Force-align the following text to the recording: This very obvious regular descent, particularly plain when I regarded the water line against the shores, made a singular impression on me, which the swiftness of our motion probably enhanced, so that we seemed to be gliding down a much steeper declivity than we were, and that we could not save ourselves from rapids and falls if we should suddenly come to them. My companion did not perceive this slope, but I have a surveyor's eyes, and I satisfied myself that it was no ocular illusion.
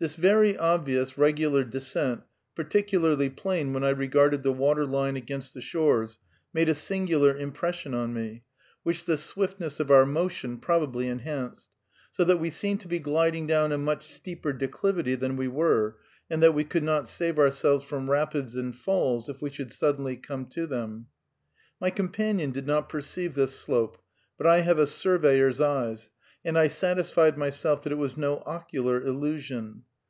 This 0.00 0.16
very 0.16 0.58
obvious 0.58 1.16
regular 1.16 1.64
descent, 1.64 2.24
particularly 2.54 3.30
plain 3.30 3.72
when 3.72 3.82
I 3.82 3.88
regarded 3.88 4.42
the 4.42 4.52
water 4.52 4.84
line 4.84 5.16
against 5.16 5.54
the 5.54 5.62
shores, 5.62 6.18
made 6.52 6.68
a 6.68 6.74
singular 6.74 7.34
impression 7.34 7.94
on 7.94 8.12
me, 8.12 8.42
which 8.82 9.06
the 9.06 9.16
swiftness 9.16 9.80
of 9.80 9.90
our 9.90 10.04
motion 10.04 10.58
probably 10.58 11.08
enhanced, 11.08 11.70
so 12.12 12.22
that 12.24 12.36
we 12.36 12.50
seemed 12.50 12.82
to 12.82 12.88
be 12.88 12.98
gliding 12.98 13.46
down 13.46 13.72
a 13.72 13.78
much 13.78 14.04
steeper 14.06 14.52
declivity 14.52 15.14
than 15.14 15.38
we 15.38 15.48
were, 15.48 15.96
and 16.28 16.42
that 16.42 16.52
we 16.52 16.64
could 16.64 16.84
not 16.84 17.08
save 17.08 17.38
ourselves 17.38 17.82
from 17.86 18.10
rapids 18.10 18.54
and 18.54 18.76
falls 18.76 19.30
if 19.30 19.40
we 19.40 19.48
should 19.48 19.72
suddenly 19.72 20.16
come 20.18 20.44
to 20.48 20.66
them. 20.66 21.06
My 21.80 21.88
companion 21.88 22.50
did 22.50 22.66
not 22.66 22.90
perceive 22.90 23.34
this 23.36 23.58
slope, 23.58 23.96
but 24.36 24.46
I 24.46 24.60
have 24.60 24.78
a 24.78 24.86
surveyor's 24.86 25.62
eyes, 25.62 26.10
and 26.44 26.58
I 26.58 26.66
satisfied 26.68 27.38
myself 27.38 27.82
that 27.84 27.92
it 27.92 27.96
was 27.96 28.18
no 28.18 28.42
ocular 28.44 29.00
illusion. 29.02 29.84